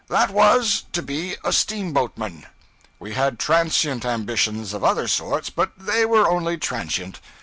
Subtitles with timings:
[0.07, 2.47] That was, to be a steamboatman.
[2.97, 7.19] We had transient ambitions of other sorts, but they were only transient.